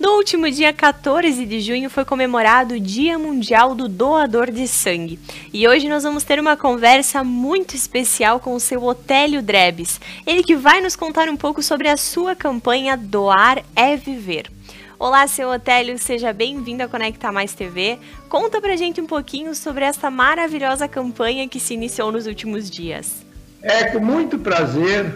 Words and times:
No 0.00 0.12
último 0.12 0.50
dia 0.50 0.72
14 0.72 1.44
de 1.44 1.60
junho 1.60 1.90
foi 1.90 2.06
comemorado 2.06 2.72
o 2.72 2.80
Dia 2.80 3.18
Mundial 3.18 3.74
do 3.74 3.86
Doador 3.86 4.50
de 4.50 4.66
Sangue. 4.66 5.18
E 5.52 5.68
hoje 5.68 5.90
nós 5.90 6.04
vamos 6.04 6.24
ter 6.24 6.40
uma 6.40 6.56
conversa 6.56 7.22
muito 7.22 7.76
especial 7.76 8.40
com 8.40 8.54
o 8.54 8.60
seu 8.60 8.82
Otélio 8.82 9.42
Drebes. 9.42 10.00
Ele 10.26 10.42
que 10.42 10.56
vai 10.56 10.80
nos 10.80 10.96
contar 10.96 11.28
um 11.28 11.36
pouco 11.36 11.62
sobre 11.62 11.86
a 11.86 11.98
sua 11.98 12.34
campanha 12.34 12.96
Doar 12.96 13.62
é 13.76 13.94
Viver. 13.94 14.50
Olá, 14.98 15.26
seu 15.26 15.50
Otélio, 15.50 15.98
seja 15.98 16.32
bem-vindo 16.32 16.82
a 16.82 16.88
Conecta 16.88 17.30
Mais 17.30 17.52
TV. 17.52 17.98
Conta 18.26 18.58
pra 18.58 18.76
gente 18.76 19.02
um 19.02 19.06
pouquinho 19.06 19.54
sobre 19.54 19.84
essa 19.84 20.10
maravilhosa 20.10 20.88
campanha 20.88 21.46
que 21.46 21.60
se 21.60 21.74
iniciou 21.74 22.10
nos 22.10 22.26
últimos 22.26 22.70
dias. 22.70 23.22
É 23.60 23.84
com 23.84 24.00
muito 24.00 24.38
prazer 24.38 25.14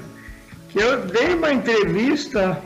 que 0.68 0.78
eu 0.78 1.06
dei 1.06 1.34
uma 1.34 1.54
entrevista 1.54 2.62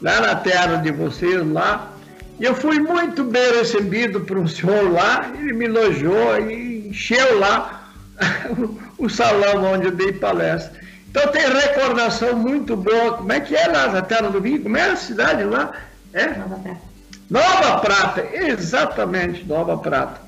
lá 0.00 0.20
na 0.20 0.34
terra 0.36 0.76
de 0.76 0.90
vocês 0.90 1.46
lá. 1.52 1.92
E 2.38 2.44
eu 2.44 2.54
fui 2.54 2.78
muito 2.78 3.24
bem 3.24 3.52
recebido 3.52 4.20
por 4.20 4.36
um 4.38 4.46
senhor 4.48 4.90
lá, 4.92 5.30
ele 5.34 5.52
me 5.52 5.64
elogiou 5.66 6.38
e 6.40 6.88
encheu 6.88 7.38
lá 7.38 7.90
o 8.98 9.08
salão 9.08 9.64
onde 9.72 9.86
eu 9.86 9.92
dei 9.92 10.12
palestra. 10.12 10.80
Então 11.10 11.28
tem 11.28 11.48
recordação 11.48 12.36
muito 12.36 12.76
boa. 12.76 13.14
Como 13.14 13.32
é 13.32 13.40
que 13.40 13.56
é 13.56 13.66
lá 13.68 13.88
na 13.88 14.02
Terra 14.02 14.28
do 14.28 14.40
Vinho? 14.40 14.62
Como 14.62 14.76
é 14.76 14.90
a 14.90 14.96
cidade 14.96 15.44
lá? 15.44 15.72
É? 16.12 16.26
Nova 16.26 16.56
Prata. 16.56 16.80
Nova 17.30 17.80
Prata, 17.80 18.28
exatamente, 18.32 19.44
Nova 19.44 19.78
Prata. 19.78 20.20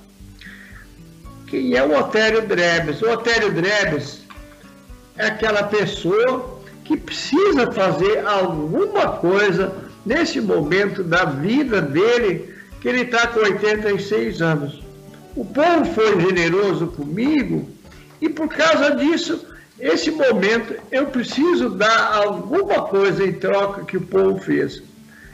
Quem 1.47 1.75
é 1.75 1.83
o 1.83 1.97
Otério 1.99 2.43
Drebes? 2.47 3.01
O 3.03 3.11
Otério 3.11 3.53
Drebes 3.53 4.23
é 5.17 5.27
aquela 5.27 5.63
pessoa 5.65 6.58
que 6.89 6.97
precisa 6.97 7.71
fazer 7.71 8.27
alguma 8.27 9.09
coisa 9.09 9.75
nesse 10.07 10.41
momento 10.41 11.05
da 11.05 11.27
vida 11.27 11.83
dele, 11.83 12.55
que 12.81 12.89
ele 12.89 13.03
está 13.03 13.27
com 13.27 13.41
86 13.41 14.41
anos. 14.41 14.83
O 15.37 15.45
povo 15.45 15.85
foi 15.85 16.19
generoso 16.19 16.87
comigo 16.87 17.69
e 18.23 18.29
por 18.31 18.49
causa 18.49 18.97
disso, 18.97 19.47
esse 19.79 20.11
momento 20.11 20.77
eu 20.91 21.07
preciso 21.09 21.69
dar 21.69 22.15
alguma 22.15 22.87
coisa 22.87 23.23
em 23.23 23.35
troca 23.35 23.85
que 23.85 23.99
o 23.99 24.07
povo 24.07 24.41
fez. 24.41 24.83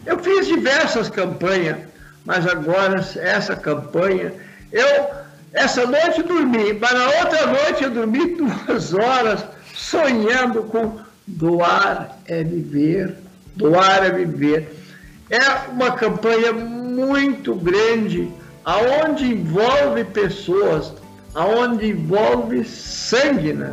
Eu 0.04 0.18
fiz 0.18 0.48
diversas 0.48 1.08
campanhas, 1.08 1.78
mas 2.24 2.48
agora 2.48 2.98
essa 3.16 3.54
campanha, 3.54 4.34
eu 4.72 5.08
essa 5.52 5.86
noite 5.86 6.20
dormi, 6.24 6.72
mas 6.72 6.92
na 6.92 7.06
outra 7.20 7.46
noite 7.46 7.84
eu 7.84 7.90
dormi 7.90 8.34
duas 8.34 8.92
horas 8.92 9.44
sonhando 9.72 10.64
com 10.64 11.03
Doar 11.26 12.18
é 12.26 12.44
viver, 12.44 13.16
doar 13.56 14.04
é 14.04 14.10
viver. 14.10 14.76
É 15.30 15.70
uma 15.70 15.92
campanha 15.92 16.52
muito 16.52 17.54
grande, 17.54 18.30
aonde 18.62 19.24
envolve 19.24 20.04
pessoas, 20.04 20.92
aonde 21.34 21.88
envolve 21.88 22.62
sangue, 22.66 23.54
né? 23.54 23.72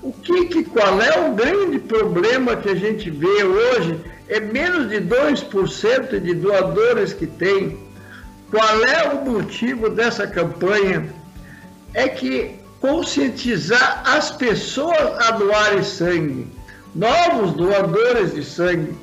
O 0.00 0.12
que, 0.12 0.44
que 0.46 0.64
qual 0.64 1.02
é 1.02 1.28
o 1.28 1.34
grande 1.34 1.80
problema 1.80 2.54
que 2.54 2.68
a 2.68 2.76
gente 2.76 3.10
vê 3.10 3.42
hoje? 3.42 3.98
É 4.28 4.38
menos 4.38 4.88
de 4.88 5.00
2% 5.00 6.20
de 6.20 6.34
doadores 6.34 7.12
que 7.12 7.26
tem. 7.26 7.80
Qual 8.48 8.84
é 8.84 9.12
o 9.12 9.28
motivo 9.28 9.90
dessa 9.90 10.24
campanha? 10.24 11.12
É 11.94 12.08
que 12.08 12.52
conscientizar 12.80 14.04
as 14.06 14.30
pessoas 14.30 15.18
a 15.18 15.32
doarem 15.32 15.82
sangue 15.82 16.59
novos 16.94 17.52
doadores 17.52 18.34
de 18.34 18.44
sangue. 18.44 18.94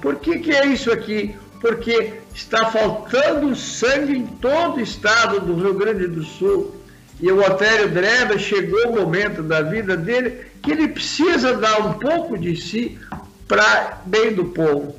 Por 0.00 0.16
que, 0.16 0.38
que 0.38 0.52
é 0.52 0.66
isso 0.66 0.90
aqui? 0.90 1.34
Porque 1.60 2.14
está 2.34 2.66
faltando 2.66 3.54
sangue 3.54 4.18
em 4.18 4.26
todo 4.26 4.76
o 4.76 4.80
estado 4.80 5.40
do 5.40 5.54
Rio 5.54 5.74
Grande 5.74 6.06
do 6.06 6.22
Sul. 6.22 6.76
E 7.20 7.30
o 7.30 7.40
Otério 7.40 7.88
Dreba 7.88 8.36
chegou 8.38 8.88
o 8.88 8.96
momento 8.96 9.42
da 9.42 9.62
vida 9.62 9.96
dele 9.96 10.46
que 10.60 10.72
ele 10.72 10.88
precisa 10.88 11.56
dar 11.56 11.80
um 11.80 11.94
pouco 11.94 12.36
de 12.36 12.56
si 12.56 12.98
para 13.46 14.00
bem 14.06 14.32
do 14.32 14.46
povo. 14.46 14.96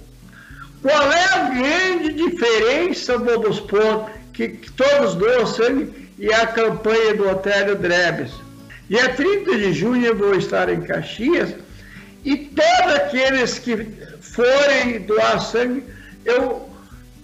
Qual 0.82 1.12
é 1.12 1.24
a 1.34 1.50
grande 1.50 2.14
diferença, 2.14 3.18
vamos 3.18 3.60
pôr, 3.62 4.10
que, 4.34 4.50
todos 4.76 5.16
doam 5.16 5.46
sangue 5.48 6.10
e 6.20 6.32
a 6.32 6.46
campanha 6.48 7.16
do 7.16 7.30
Otério 7.30 7.76
Drebes? 7.76 8.32
Dia 8.90 9.10
30 9.10 9.58
de 9.58 9.74
junho 9.74 10.06
eu 10.06 10.16
vou 10.16 10.36
estar 10.36 10.70
em 10.70 10.82
Caxias 10.82 11.56
e 12.24 12.38
todos 12.38 12.94
aqueles 12.96 13.60
que 13.60 13.76
forem 14.22 15.02
doar 15.02 15.42
sangue, 15.42 15.84
eu 16.24 16.70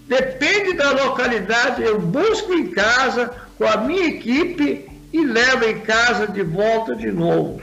depende 0.07 0.73
da 0.73 0.91
localidade, 0.91 1.83
eu 1.83 1.99
busco 1.99 2.53
em 2.53 2.71
casa 2.71 3.31
com 3.57 3.65
a 3.65 3.77
minha 3.77 4.07
equipe 4.07 4.89
e 5.13 5.25
levo 5.25 5.65
em 5.65 5.79
casa 5.79 6.27
de 6.27 6.43
volta 6.43 6.95
de 6.95 7.11
novo. 7.11 7.61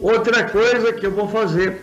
Outra 0.00 0.44
coisa 0.44 0.92
que 0.92 1.06
eu 1.06 1.10
vou 1.10 1.28
fazer, 1.28 1.82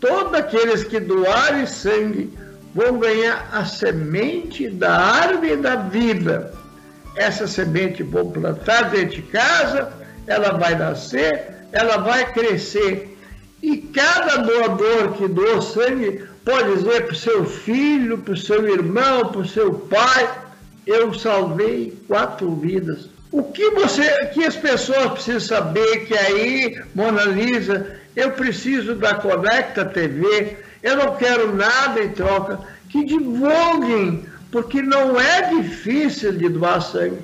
todos 0.00 0.34
aqueles 0.34 0.82
que 0.82 0.98
doarem 0.98 1.66
sangue 1.66 2.32
vão 2.74 2.98
ganhar 2.98 3.48
a 3.52 3.64
semente 3.64 4.68
da 4.68 4.98
árvore 4.98 5.56
da 5.56 5.76
vida. 5.76 6.52
Essa 7.16 7.46
semente 7.46 8.02
vou 8.02 8.30
plantar 8.30 8.90
dentro 8.90 9.16
de 9.16 9.22
casa, 9.22 9.92
ela 10.26 10.52
vai 10.52 10.74
nascer, 10.74 11.66
ela 11.72 11.98
vai 11.98 12.32
crescer 12.32 13.09
e 13.62 13.76
cada 13.78 14.38
doador 14.38 15.12
que 15.12 15.28
doa 15.28 15.60
sangue 15.60 16.24
pode 16.44 16.76
dizer 16.76 17.06
para 17.06 17.12
o 17.12 17.16
seu 17.16 17.44
filho, 17.44 18.18
para 18.18 18.34
o 18.34 18.36
seu 18.36 18.66
irmão, 18.68 19.26
para 19.26 19.40
o 19.40 19.48
seu 19.48 19.74
pai, 19.74 20.30
eu 20.86 21.12
salvei 21.12 21.96
quatro 22.08 22.54
vidas. 22.56 23.08
O 23.30 23.44
que 23.44 23.70
você, 23.70 24.26
que 24.28 24.44
as 24.44 24.56
pessoas 24.56 25.12
precisam 25.12 25.40
saber 25.40 26.06
que 26.06 26.16
aí, 26.16 26.82
Mona 26.94 27.24
Lisa, 27.24 28.00
eu 28.16 28.32
preciso 28.32 28.94
da 28.94 29.14
Conecta 29.14 29.84
TV, 29.84 30.56
eu 30.82 30.96
não 30.96 31.16
quero 31.16 31.54
nada 31.54 32.02
em 32.02 32.08
troca, 32.08 32.58
que 32.88 33.04
divulguem, 33.04 34.24
porque 34.50 34.82
não 34.82 35.20
é 35.20 35.50
difícil 35.54 36.32
de 36.32 36.48
doar 36.48 36.82
sangue. 36.82 37.20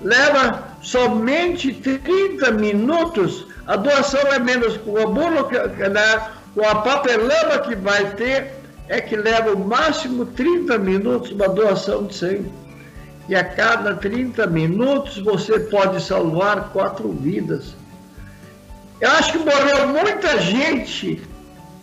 Leva 0.00 0.76
somente 0.80 1.72
30 1.72 2.52
minutos 2.52 3.46
a 3.66 3.76
doação 3.76 4.20
é 4.32 4.38
menos 4.38 4.76
com 4.78 4.98
a 4.98 5.06
bolo, 5.06 5.48
né, 5.50 6.30
com 6.54 6.66
a 6.66 6.74
papelama 6.76 7.58
que 7.60 7.74
vai 7.76 8.10
ter, 8.14 8.52
é 8.88 9.00
que 9.00 9.16
leva 9.16 9.52
o 9.52 9.58
máximo 9.58 10.26
30 10.26 10.78
minutos 10.78 11.30
uma 11.30 11.48
doação 11.48 12.04
de 12.04 12.14
sangue. 12.14 12.52
E 13.28 13.36
a 13.36 13.44
cada 13.44 13.94
30 13.94 14.46
minutos 14.48 15.18
você 15.18 15.60
pode 15.60 16.02
salvar 16.02 16.70
quatro 16.70 17.08
vidas. 17.12 17.74
Eu 19.00 19.10
acho 19.12 19.32
que 19.32 19.38
morreu 19.38 19.88
muita 19.88 20.40
gente 20.40 21.22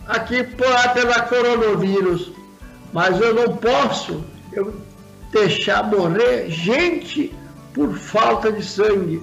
aqui 0.06 0.44
pela 0.44 1.20
coronavírus, 1.22 2.30
mas 2.92 3.18
eu 3.20 3.34
não 3.34 3.56
posso 3.56 4.22
eu 4.52 4.74
deixar 5.32 5.84
morrer 5.84 6.50
gente 6.50 7.34
por 7.72 7.94
falta 7.94 8.52
de 8.52 8.62
sangue 8.62 9.22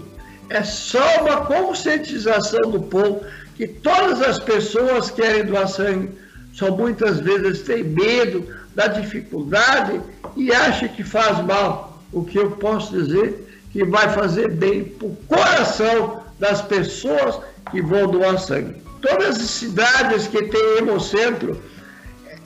é 0.50 0.64
só 0.64 1.22
uma 1.22 1.46
conscientização 1.46 2.72
do 2.72 2.82
povo 2.82 3.26
que 3.56 3.68
todas 3.68 4.22
as 4.22 4.40
pessoas 4.40 5.12
querem 5.12 5.46
doar 5.46 5.68
sangue, 5.68 6.12
só 6.54 6.72
muitas 6.72 7.20
vezes 7.20 7.62
têm 7.62 7.84
medo 7.84 8.48
da 8.76 8.88
dificuldade 8.88 10.00
e 10.36 10.54
acham 10.54 10.88
que 10.90 11.04
faz 11.04 11.44
mal. 11.44 12.02
O 12.12 12.24
que 12.24 12.38
eu 12.38 12.52
posso 12.52 12.94
dizer 12.94 13.48
que 13.72 13.84
vai 13.84 14.10
fazer 14.10 14.52
bem 14.52 14.86
para 14.86 15.08
o 15.08 15.16
coração 15.28 16.24
das 16.40 16.62
pessoas 16.62 17.40
que 17.72 17.82
vão 17.82 18.08
doar 18.08 18.40
sangue. 18.40 18.82
Todas 19.02 19.40
as 19.40 19.50
cidades 19.50 20.28
que 20.28 20.44
têm 20.44 20.78
hemocentro, 20.78 21.62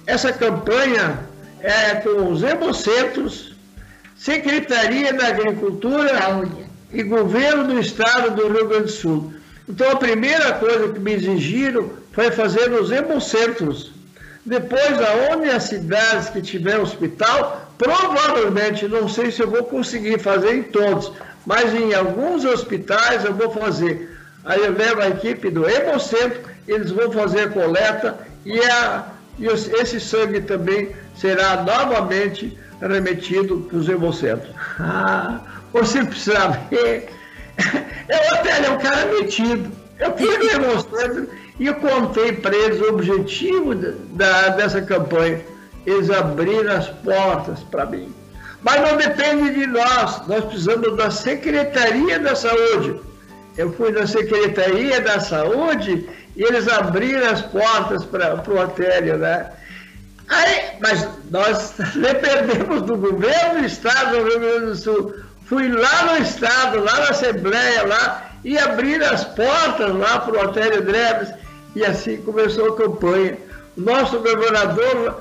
essa 0.07 0.33
campanha 0.33 1.19
é 1.59 1.95
com 1.95 2.31
os 2.31 2.41
hemocentros, 2.41 3.53
Secretaria 4.15 5.13
da 5.13 5.27
Agricultura, 5.27 6.17
Saúde 6.17 6.70
e 6.93 7.03
governo 7.03 7.65
do 7.65 7.79
estado 7.79 8.35
do 8.35 8.51
Rio 8.51 8.67
Grande 8.67 8.85
do 8.85 8.91
Sul. 8.91 9.33
Então 9.67 9.89
a 9.91 9.95
primeira 9.95 10.53
coisa 10.53 10.89
que 10.89 10.99
me 10.99 11.13
exigiram 11.13 11.89
foi 12.11 12.31
fazer 12.31 12.71
os 12.71 12.91
hemocentros. 12.91 13.91
Depois, 14.45 14.97
aonde 14.99 15.49
as 15.49 15.63
cidades 15.63 16.29
que 16.29 16.41
tiver 16.41 16.79
hospital, 16.79 17.71
provavelmente, 17.77 18.87
não 18.87 19.07
sei 19.07 19.31
se 19.31 19.41
eu 19.41 19.49
vou 19.49 19.63
conseguir 19.63 20.19
fazer 20.19 20.55
em 20.55 20.63
todos, 20.63 21.11
mas 21.45 21.73
em 21.73 21.93
alguns 21.93 22.43
hospitais 22.43 23.23
eu 23.23 23.33
vou 23.33 23.51
fazer. 23.51 24.17
Aí 24.43 24.59
eu 24.59 24.73
levo 24.73 25.01
a 25.01 25.09
equipe 25.09 25.49
do 25.51 25.69
Hemocentro, 25.69 26.41
eles 26.67 26.89
vão 26.91 27.11
fazer 27.11 27.41
a 27.41 27.49
coleta 27.49 28.17
e, 28.43 28.59
a, 28.59 29.05
e 29.37 29.45
esse 29.45 29.99
sangue 29.99 30.41
também 30.41 30.89
será 31.15 31.63
novamente 31.63 32.57
remetido 32.81 33.67
para 33.69 33.77
os 33.77 33.87
Hemocentros. 33.87 34.51
Você 35.73 36.03
precisa 36.03 36.49
ver. 36.69 37.09
Eu 38.09 38.35
até 38.35 38.65
é 38.65 38.69
um 38.69 38.77
cara 38.77 39.05
metido. 39.07 39.71
Eu 39.99 40.17
fui 40.17 40.49
demonstrando 40.49 41.29
e 41.59 41.71
contei 41.73 42.33
para 42.33 42.55
eles 42.55 42.81
o 42.81 42.89
objetivo 42.89 43.75
da, 43.75 44.49
dessa 44.49 44.81
campanha. 44.81 45.41
eles 45.85 46.09
abriram 46.09 46.75
as 46.75 46.87
portas 46.87 47.59
para 47.59 47.85
mim. 47.85 48.13
Mas 48.63 48.81
não 48.81 48.97
depende 48.97 49.53
de 49.55 49.67
nós, 49.67 50.27
nós 50.27 50.45
precisamos 50.45 50.95
da 50.95 51.09
Secretaria 51.09 52.19
da 52.19 52.35
Saúde. 52.35 52.99
Eu 53.57 53.71
fui 53.73 53.91
na 53.91 54.05
Secretaria 54.07 55.01
da 55.01 55.19
Saúde 55.19 56.07
e 56.35 56.43
eles 56.43 56.67
abriram 56.67 57.27
as 57.29 57.41
portas 57.41 58.05
para 58.05 58.41
o 58.47 58.59
Otélio, 58.59 59.17
né? 59.17 59.51
Aí, 60.29 60.77
mas 60.79 61.07
nós 61.29 61.73
dependemos 61.95 62.83
do 62.83 62.97
governo 62.97 63.59
do 63.59 63.65
Estado 63.65 64.17
do 64.17 64.23
Rio 64.23 64.39
Grande 64.39 64.65
do 64.67 64.75
Sul. 64.75 65.15
Fui 65.51 65.67
lá 65.67 66.05
no 66.05 66.23
Estado, 66.23 66.79
lá 66.79 66.93
na 66.93 67.09
Assembleia, 67.09 67.85
lá, 67.85 68.31
e 68.41 68.57
abrir 68.57 69.03
as 69.03 69.25
portas 69.25 69.93
lá 69.93 70.19
para 70.19 70.33
o 70.33 70.45
Otélio 70.45 70.81
Dreves. 70.81 71.27
E 71.75 71.83
assim 71.83 72.21
começou 72.21 72.69
a 72.69 72.77
campanha. 72.77 73.37
Nosso 73.75 74.17
governador, 74.19 75.19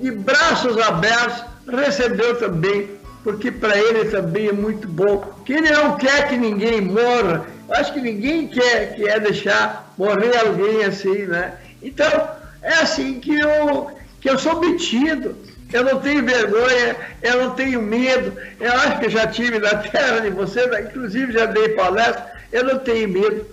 de 0.00 0.12
braços 0.12 0.78
abertos, 0.78 1.42
recebeu 1.66 2.38
também, 2.38 2.90
porque 3.24 3.50
para 3.50 3.76
ele 3.76 4.04
também 4.04 4.50
é 4.50 4.52
muito 4.52 4.86
bom. 4.86 5.34
Que 5.44 5.54
ele 5.54 5.72
não 5.72 5.96
quer 5.96 6.28
que 6.28 6.36
ninguém 6.36 6.80
morra. 6.80 7.44
Acho 7.68 7.92
que 7.92 8.00
ninguém 8.00 8.46
quer, 8.46 8.94
quer 8.94 9.18
deixar 9.18 9.92
morrer 9.98 10.38
alguém 10.46 10.84
assim, 10.84 11.26
né? 11.26 11.54
Então, 11.82 12.28
é 12.62 12.74
assim 12.74 13.18
que 13.18 13.36
eu, 13.36 13.90
que 14.20 14.30
eu 14.30 14.38
sou 14.38 14.60
metido. 14.60 15.36
Eu 15.72 15.84
não 15.84 16.00
tenho 16.00 16.24
vergonha, 16.24 16.96
eu 17.22 17.44
não 17.44 17.54
tenho 17.54 17.80
medo. 17.80 18.36
Eu 18.60 18.72
acho 18.72 19.00
que 19.00 19.08
já 19.08 19.26
tive 19.26 19.58
na 19.58 19.76
terra 19.76 20.20
de 20.20 20.30
vocês, 20.30 20.68
inclusive 20.86 21.32
já 21.32 21.46
dei 21.46 21.70
palestra, 21.70 22.32
eu 22.52 22.64
não 22.64 22.78
tenho 22.78 23.08
medo. 23.08 23.46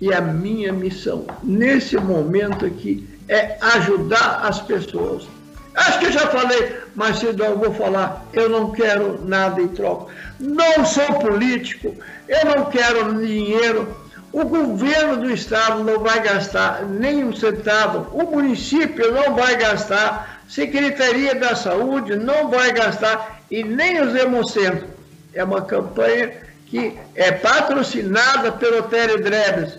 E 0.00 0.12
a 0.12 0.20
minha 0.20 0.72
missão, 0.72 1.26
nesse 1.44 1.96
momento 1.96 2.66
aqui, 2.66 3.08
é 3.28 3.56
ajudar 3.60 4.40
as 4.42 4.60
pessoas. 4.60 5.28
Acho 5.74 6.00
que 6.00 6.06
eu 6.06 6.12
já 6.12 6.26
falei, 6.26 6.76
mas 6.94 7.18
se 7.18 7.32
não 7.32 7.56
vou 7.56 7.72
falar, 7.72 8.26
eu 8.32 8.48
não 8.48 8.72
quero 8.72 9.24
nada 9.24 9.60
em 9.60 9.68
troca. 9.68 10.12
Não 10.38 10.84
sou 10.84 11.06
político, 11.14 11.96
eu 12.28 12.44
não 12.44 12.64
quero 12.66 13.14
dinheiro. 13.24 13.96
O 14.32 14.46
governo 14.46 15.18
do 15.18 15.30
estado 15.30 15.84
não 15.84 15.98
vai 16.00 16.22
gastar 16.22 16.86
nem 16.86 17.22
um 17.22 17.36
centavo, 17.36 18.08
o 18.16 18.30
município 18.30 19.12
não 19.12 19.34
vai 19.34 19.56
gastar, 19.56 20.42
Secretaria 20.48 21.34
da 21.34 21.54
Saúde 21.54 22.16
não 22.16 22.48
vai 22.48 22.72
gastar 22.72 23.42
e 23.50 23.62
nem 23.62 24.00
os 24.00 24.14
hemocentros. 24.14 24.88
É 25.34 25.44
uma 25.44 25.62
campanha 25.62 26.32
que 26.66 26.98
é 27.14 27.30
patrocinada 27.32 28.52
pelo 28.52 28.84
Télio 28.84 29.22
Drebes, 29.22 29.78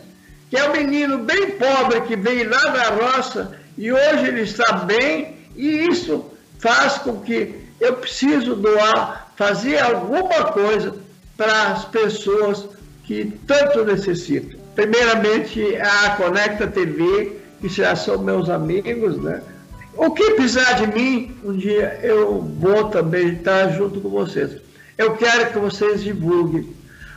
que 0.51 0.57
é 0.57 0.69
um 0.69 0.73
menino 0.73 1.17
bem 1.17 1.51
pobre 1.51 2.01
que 2.01 2.15
veio 2.15 2.47
lá 2.47 2.63
da 2.71 2.89
roça 2.89 3.57
e 3.75 3.91
hoje 3.91 4.27
ele 4.27 4.41
está 4.41 4.73
bem 4.73 5.35
e 5.55 5.87
isso 5.87 6.31
faz 6.59 6.99
com 6.99 7.21
que 7.21 7.59
eu 7.79 7.95
preciso 7.95 8.55
doar, 8.55 9.31
fazer 9.35 9.79
alguma 9.79 10.45
coisa 10.51 10.95
para 11.35 11.71
as 11.71 11.85
pessoas 11.85 12.69
que 13.03 13.33
tanto 13.47 13.85
necessitam. 13.85 14.59
Primeiramente, 14.75 15.75
a 15.77 16.11
Conecta 16.11 16.67
TV, 16.67 17.33
que 17.61 17.69
já 17.69 17.95
são 17.95 18.17
meus 18.19 18.49
amigos, 18.49 19.17
né? 19.17 19.41
O 19.95 20.11
que 20.11 20.31
precisar 20.31 20.73
de 20.73 20.87
mim, 20.87 21.35
um 21.43 21.53
dia 21.53 21.99
eu 22.01 22.41
vou 22.41 22.85
também 22.85 23.33
estar 23.33 23.69
junto 23.69 24.01
com 24.01 24.09
vocês. 24.09 24.51
Eu 24.97 25.15
quero 25.15 25.51
que 25.51 25.59
vocês 25.59 26.03
divulguem. 26.03 26.67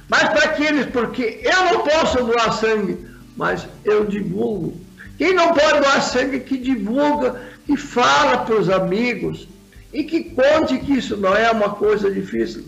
Mas 0.09 0.29
para 0.29 0.45
aqueles, 0.45 0.87
porque 0.87 1.41
eu 1.43 1.65
não 1.65 1.81
posso 1.85 2.23
doar 2.25 2.53
sangue, 2.53 2.99
mas 3.37 3.67
eu 3.85 4.05
divulgo. 4.05 4.79
Quem 5.19 5.35
não 5.35 5.55
pode 5.55 5.81
doar 5.81 6.03
sangue, 6.03 6.41
que 6.41 6.59
divulga, 6.59 7.41
que 7.67 7.77
fala 7.77 8.39
para 8.39 8.57
os 8.57 8.69
amigos 8.69 9.49
e 9.93 10.05
que 10.05 10.25
conte 10.25 10.79
que 10.79 10.99
isso 10.99 11.17
não 11.17 11.35
é 11.35 11.51
uma 11.51 11.71
coisa 11.71 12.11
difícil 12.11 12.65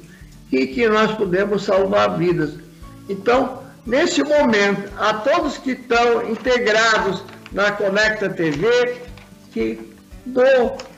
e 0.50 0.66
que 0.66 0.88
nós 0.88 1.12
podemos 1.14 1.64
salvar 1.64 2.16
vidas. 2.16 2.54
Então, 3.08 3.62
nesse 3.86 4.22
momento, 4.22 4.92
a 4.98 5.14
todos 5.14 5.58
que 5.58 5.72
estão 5.72 6.30
integrados 6.30 7.22
na 7.52 7.72
Conecta 7.72 8.28
TV, 8.28 9.00
que 9.52 9.94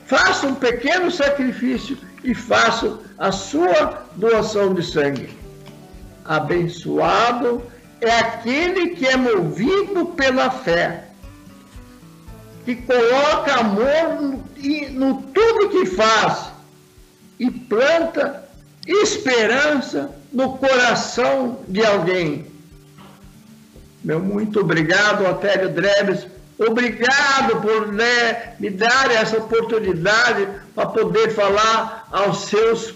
façam 0.05 0.51
um 0.51 0.55
pequeno 0.55 1.09
sacrifício 1.09 1.97
e 2.23 2.35
façam 2.35 2.99
a 3.17 3.31
sua 3.31 4.05
doação 4.15 4.73
de 4.73 4.83
sangue. 4.83 5.29
Abençoado 6.25 7.63
é 8.01 8.11
aquele 8.11 8.89
que 8.89 9.07
é 9.07 9.15
movido 9.15 10.07
pela 10.07 10.49
fé, 10.49 11.05
que 12.65 12.75
coloca 12.75 13.53
amor 13.55 14.21
no, 14.21 14.43
no 14.91 15.21
tudo 15.21 15.69
que 15.69 15.85
faz 15.85 16.51
e 17.39 17.49
planta 17.49 18.47
esperança 18.85 20.20
no 20.31 20.57
coração 20.57 21.59
de 21.67 21.85
alguém. 21.85 22.45
Meu 24.03 24.19
muito 24.19 24.61
obrigado, 24.61 25.25
Otélio 25.25 25.69
Drebes. 25.69 26.25
Obrigado 26.57 27.61
por 27.61 27.91
né, 27.91 28.53
me 28.59 28.69
dar 28.69 29.11
essa 29.11 29.37
oportunidade 29.37 30.47
para 30.75 30.87
poder 30.87 31.31
falar 31.31 32.07
aos 32.11 32.45
seus 32.45 32.93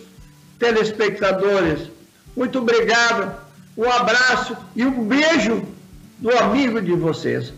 telespectadores. 0.59 1.89
Muito 2.35 2.59
obrigado, 2.59 3.35
um 3.77 3.89
abraço 3.89 4.55
e 4.75 4.85
um 4.85 5.05
beijo 5.05 5.63
do 6.19 6.35
amigo 6.37 6.81
de 6.81 6.93
vocês. 6.93 7.53